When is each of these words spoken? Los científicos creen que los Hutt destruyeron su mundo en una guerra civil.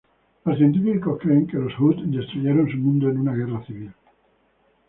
Los 0.45 0.57
científicos 0.57 1.19
creen 1.21 1.45
que 1.45 1.59
los 1.59 1.79
Hutt 1.79 1.97
destruyeron 2.05 2.67
su 2.71 2.77
mundo 2.77 3.07
en 3.11 3.19
una 3.19 3.35
guerra 3.35 3.63
civil. 3.67 3.93